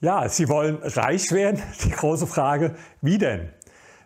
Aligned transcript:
Ja, 0.00 0.28
Sie 0.28 0.48
wollen 0.48 0.78
reich 0.80 1.32
werden? 1.32 1.60
Die 1.84 1.90
große 1.90 2.28
Frage, 2.28 2.76
wie 3.02 3.18
denn? 3.18 3.48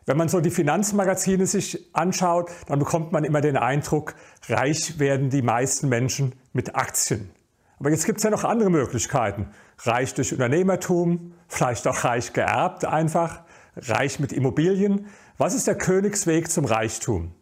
Wenn 0.06 0.16
man 0.16 0.28
so 0.28 0.40
die 0.40 0.50
Finanzmagazine 0.50 1.46
sich 1.46 1.78
anschaut, 1.92 2.50
dann 2.66 2.80
bekommt 2.80 3.12
man 3.12 3.22
immer 3.22 3.40
den 3.40 3.56
Eindruck, 3.56 4.16
reich 4.48 4.98
werden 4.98 5.30
die 5.30 5.42
meisten 5.42 5.88
Menschen 5.88 6.34
mit 6.52 6.74
Aktien. 6.74 7.30
Aber 7.78 7.90
jetzt 7.90 8.06
gibt 8.06 8.18
es 8.18 8.24
ja 8.24 8.30
noch 8.30 8.42
andere 8.42 8.68
Möglichkeiten. 8.68 9.50
Reich 9.78 10.12
durch 10.14 10.32
Unternehmertum, 10.32 11.34
vielleicht 11.46 11.86
auch 11.86 12.02
reich 12.02 12.32
geerbt 12.32 12.84
einfach, 12.84 13.42
reich 13.76 14.18
mit 14.18 14.32
Immobilien. 14.32 15.06
Was 15.38 15.54
ist 15.54 15.68
der 15.68 15.76
Königsweg 15.76 16.50
zum 16.50 16.64
Reichtum? 16.64 17.32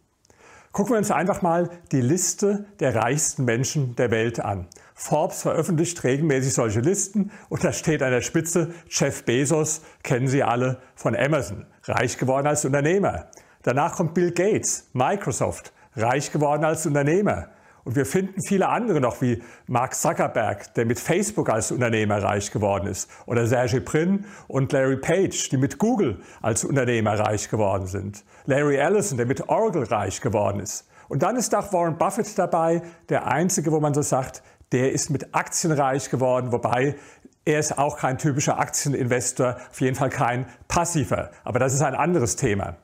Gucken 0.73 0.93
wir 0.93 0.99
uns 0.99 1.11
einfach 1.11 1.41
mal 1.41 1.71
die 1.93 2.03
Liste 2.03 2.67
der 2.79 2.95
reichsten 2.95 3.45
Menschen 3.45 3.97
der 3.97 4.11
Welt 4.11 4.39
an. 4.39 4.69
Forbes 5.01 5.41
veröffentlicht 5.41 6.05
regelmäßig 6.05 6.53
solche 6.53 6.81
Listen 6.81 7.31
und 7.49 7.65
da 7.65 7.73
steht 7.73 8.03
an 8.03 8.11
der 8.11 8.21
Spitze 8.21 8.75
Jeff 8.91 9.25
Bezos, 9.25 9.81
kennen 10.03 10.29
Sie 10.29 10.43
alle, 10.43 10.77
von 10.95 11.17
Amazon, 11.17 11.65
reich 11.85 12.19
geworden 12.19 12.47
als 12.47 12.67
Unternehmer. 12.67 13.31
Danach 13.63 13.97
kommt 13.97 14.13
Bill 14.13 14.31
Gates, 14.31 14.91
Microsoft, 14.93 15.73
reich 15.97 16.31
geworden 16.31 16.65
als 16.67 16.85
Unternehmer. 16.85 17.49
Und 17.85 17.97
wir 17.97 18.05
finden 18.05 18.43
viele 18.47 18.69
andere 18.69 19.01
noch, 19.01 19.23
wie 19.23 19.43
Mark 19.67 19.95
Zuckerberg, 19.95 20.75
der 20.75 20.85
mit 20.85 21.01
Facebook 21.01 21.49
als 21.49 21.73
Unternehmer 21.73 22.23
reich 22.23 22.51
geworden 22.51 22.87
ist, 22.87 23.11
oder 23.25 23.47
Sergey 23.47 23.81
Brin 23.81 24.27
und 24.49 24.71
Larry 24.71 24.99
Page, 24.99 25.49
die 25.49 25.57
mit 25.57 25.79
Google 25.79 26.21
als 26.43 26.63
Unternehmer 26.63 27.19
reich 27.19 27.49
geworden 27.49 27.87
sind. 27.87 28.23
Larry 28.45 28.77
Ellison, 28.77 29.17
der 29.17 29.25
mit 29.25 29.49
Oracle 29.49 29.85
reich 29.85 30.21
geworden 30.21 30.61
ist. 30.61 30.87
Und 31.09 31.23
dann 31.23 31.37
ist 31.37 31.55
auch 31.55 31.73
Warren 31.73 31.97
Buffett 31.97 32.39
dabei, 32.39 32.83
der 33.09 33.27
einzige, 33.27 33.73
wo 33.73 33.81
man 33.81 33.95
so 33.95 34.03
sagt, 34.03 34.43
der 34.73 34.93
ist 34.93 35.11
mit 35.11 35.35
Aktien 35.35 35.73
reich 35.73 36.11
geworden, 36.11 36.53
wobei 36.53 36.97
er 37.45 37.59
ist 37.59 37.79
auch 37.79 37.97
kein 37.97 38.19
typischer 38.19 38.59
Aktieninvestor, 38.59 39.57
auf 39.71 39.81
jeden 39.81 39.97
Fall 39.97 40.11
kein 40.11 40.47
passiver. 40.69 41.31
Aber 41.45 41.59
das 41.59 41.75
ist 41.75 41.83
ein 41.83 41.95
anderes 41.95 42.37
Thema. 42.37 42.77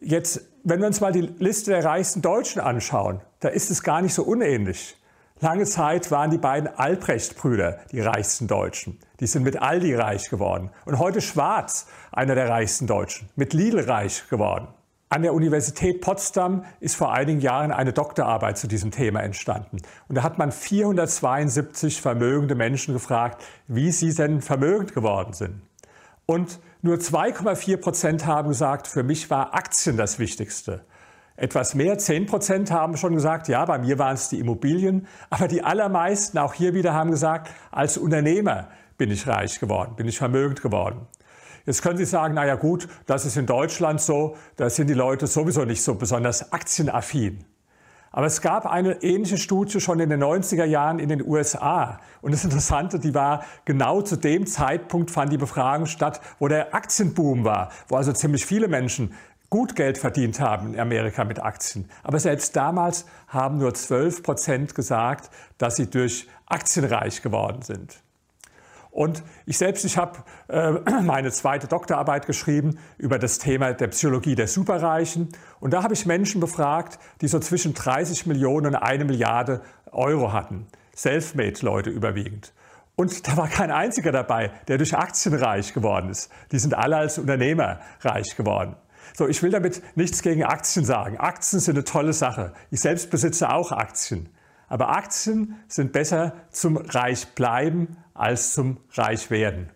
Jetzt, 0.00 0.42
wenn 0.64 0.80
wir 0.80 0.86
uns 0.86 1.00
mal 1.00 1.12
die 1.12 1.22
Liste 1.38 1.72
der 1.72 1.84
reichsten 1.84 2.22
Deutschen 2.22 2.60
anschauen, 2.60 3.20
da 3.40 3.48
ist 3.48 3.70
es 3.70 3.82
gar 3.82 4.00
nicht 4.00 4.14
so 4.14 4.22
unähnlich. 4.22 4.96
Lange 5.40 5.64
Zeit 5.64 6.10
waren 6.10 6.30
die 6.30 6.38
beiden 6.38 6.68
Albrecht-Brüder 6.68 7.80
die 7.92 8.00
reichsten 8.00 8.46
Deutschen. 8.46 8.98
Die 9.20 9.26
sind 9.26 9.42
mit 9.42 9.60
Aldi 9.60 9.94
reich 9.94 10.28
geworden. 10.28 10.70
Und 10.84 10.98
heute 10.98 11.20
Schwarz, 11.20 11.86
einer 12.12 12.34
der 12.34 12.48
reichsten 12.48 12.86
Deutschen, 12.86 13.30
mit 13.36 13.54
Lidl 13.54 13.80
reich 13.80 14.28
geworden. 14.28 14.68
An 15.12 15.22
der 15.22 15.34
Universität 15.34 16.00
Potsdam 16.02 16.64
ist 16.78 16.94
vor 16.94 17.12
einigen 17.12 17.40
Jahren 17.40 17.72
eine 17.72 17.92
Doktorarbeit 17.92 18.58
zu 18.58 18.68
diesem 18.68 18.92
Thema 18.92 19.24
entstanden. 19.24 19.78
Und 20.06 20.14
da 20.14 20.22
hat 20.22 20.38
man 20.38 20.52
472 20.52 22.00
vermögende 22.00 22.54
Menschen 22.54 22.94
gefragt, 22.94 23.42
wie 23.66 23.90
sie 23.90 24.14
denn 24.14 24.40
vermögend 24.40 24.94
geworden 24.94 25.32
sind. 25.32 25.62
Und 26.26 26.60
nur 26.80 26.94
2,4 26.94 27.78
Prozent 27.78 28.24
haben 28.24 28.50
gesagt, 28.50 28.86
für 28.86 29.02
mich 29.02 29.28
war 29.30 29.52
Aktien 29.52 29.96
das 29.96 30.20
Wichtigste. 30.20 30.84
Etwas 31.34 31.74
mehr, 31.74 31.98
10 31.98 32.26
Prozent 32.26 32.70
haben 32.70 32.96
schon 32.96 33.14
gesagt, 33.14 33.48
ja, 33.48 33.64
bei 33.64 33.78
mir 33.78 33.98
waren 33.98 34.14
es 34.14 34.28
die 34.28 34.38
Immobilien. 34.38 35.08
Aber 35.28 35.48
die 35.48 35.64
allermeisten, 35.64 36.38
auch 36.38 36.54
hier 36.54 36.72
wieder, 36.72 36.94
haben 36.94 37.10
gesagt, 37.10 37.50
als 37.72 37.98
Unternehmer 37.98 38.68
bin 38.96 39.10
ich 39.10 39.26
reich 39.26 39.58
geworden, 39.58 39.96
bin 39.96 40.06
ich 40.06 40.18
vermögend 40.18 40.62
geworden. 40.62 41.08
Jetzt 41.70 41.82
können 41.82 41.98
Sie 41.98 42.04
sagen, 42.04 42.34
na 42.34 42.44
ja 42.44 42.56
gut, 42.56 42.88
das 43.06 43.24
ist 43.24 43.36
in 43.36 43.46
Deutschland 43.46 44.00
so, 44.00 44.36
da 44.56 44.68
sind 44.68 44.90
die 44.90 44.94
Leute 44.94 45.28
sowieso 45.28 45.64
nicht 45.64 45.84
so 45.84 45.94
besonders 45.94 46.52
aktienaffin. 46.52 47.44
Aber 48.10 48.26
es 48.26 48.40
gab 48.40 48.66
eine 48.66 49.04
ähnliche 49.04 49.36
Studie 49.36 49.80
schon 49.80 50.00
in 50.00 50.10
den 50.10 50.20
90er 50.20 50.64
Jahren 50.64 50.98
in 50.98 51.08
den 51.08 51.24
USA. 51.24 52.00
Und 52.22 52.32
das 52.32 52.42
Interessante, 52.42 52.98
die 52.98 53.14
war 53.14 53.44
genau 53.66 54.02
zu 54.02 54.16
dem 54.16 54.48
Zeitpunkt 54.48 55.12
fand 55.12 55.32
die 55.32 55.38
Befragung 55.38 55.86
statt, 55.86 56.20
wo 56.40 56.48
der 56.48 56.74
Aktienboom 56.74 57.44
war, 57.44 57.70
wo 57.86 57.94
also 57.94 58.12
ziemlich 58.12 58.44
viele 58.44 58.66
Menschen 58.66 59.14
gut 59.48 59.76
Geld 59.76 59.96
verdient 59.96 60.40
haben 60.40 60.74
in 60.74 60.80
Amerika 60.80 61.22
mit 61.22 61.40
Aktien. 61.40 61.88
Aber 62.02 62.18
selbst 62.18 62.56
damals 62.56 63.06
haben 63.28 63.58
nur 63.58 63.74
12 63.74 64.24
Prozent 64.24 64.74
gesagt, 64.74 65.30
dass 65.56 65.76
sie 65.76 65.88
durch 65.88 66.26
Aktien 66.46 66.86
reich 66.86 67.22
geworden 67.22 67.62
sind. 67.62 68.02
Und 69.00 69.22
ich 69.46 69.56
selbst, 69.56 69.86
ich 69.86 69.96
habe 69.96 70.18
äh, 70.48 70.72
meine 71.02 71.30
zweite 71.30 71.66
Doktorarbeit 71.66 72.26
geschrieben 72.26 72.76
über 72.98 73.18
das 73.18 73.38
Thema 73.38 73.72
der 73.72 73.86
Psychologie 73.86 74.34
der 74.34 74.46
Superreichen. 74.46 75.30
Und 75.58 75.70
da 75.72 75.82
habe 75.82 75.94
ich 75.94 76.04
Menschen 76.04 76.38
befragt, 76.38 76.98
die 77.22 77.28
so 77.28 77.38
zwischen 77.38 77.72
30 77.72 78.26
Millionen 78.26 78.66
und 78.66 78.74
eine 78.74 79.06
Milliarde 79.06 79.62
Euro 79.90 80.34
hatten. 80.34 80.66
Selfmade-Leute 80.94 81.88
überwiegend. 81.88 82.52
Und 82.94 83.26
da 83.26 83.38
war 83.38 83.48
kein 83.48 83.70
einziger 83.70 84.12
dabei, 84.12 84.50
der 84.68 84.76
durch 84.76 84.94
Aktien 84.94 85.34
reich 85.34 85.72
geworden 85.72 86.10
ist. 86.10 86.30
Die 86.52 86.58
sind 86.58 86.74
alle 86.74 86.98
als 86.98 87.16
Unternehmer 87.16 87.80
reich 88.02 88.36
geworden. 88.36 88.76
So, 89.16 89.26
ich 89.26 89.42
will 89.42 89.50
damit 89.50 89.80
nichts 89.96 90.20
gegen 90.20 90.44
Aktien 90.44 90.84
sagen. 90.84 91.16
Aktien 91.16 91.60
sind 91.60 91.76
eine 91.76 91.84
tolle 91.84 92.12
Sache. 92.12 92.52
Ich 92.70 92.80
selbst 92.82 93.08
besitze 93.08 93.50
auch 93.50 93.72
Aktien. 93.72 94.28
Aber 94.70 94.88
Aktien 94.88 95.56
sind 95.68 95.92
besser 95.92 96.32
zum 96.50 96.78
Reich 96.78 97.26
bleiben 97.34 97.98
als 98.14 98.54
zum 98.54 98.78
Reich 98.92 99.30
werden. 99.30 99.68